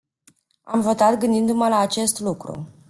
Am 0.63 0.81
votat 0.81 1.17
gândindu-mă 1.19 1.67
la 1.67 1.77
acest 1.79 2.19
lucru. 2.19 2.67